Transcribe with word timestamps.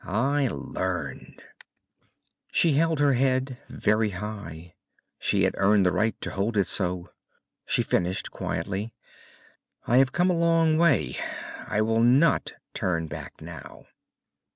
I 0.03 0.47
learned." 0.47 1.43
She 2.51 2.73
held 2.73 2.97
her 2.99 3.13
head 3.13 3.59
very 3.69 4.09
high. 4.09 4.73
She 5.19 5.43
had 5.43 5.53
earned 5.59 5.85
the 5.85 5.91
right 5.91 6.19
to 6.21 6.31
hold 6.31 6.57
it 6.57 6.65
so. 6.65 7.11
She 7.67 7.83
finished 7.83 8.31
quietly, 8.31 8.95
"I 9.85 9.97
have 9.97 10.11
come 10.11 10.31
a 10.31 10.33
long 10.33 10.79
way. 10.79 11.19
I 11.67 11.83
will 11.83 12.01
not 12.01 12.53
turn 12.73 13.09
back 13.09 13.41
now." 13.43 13.85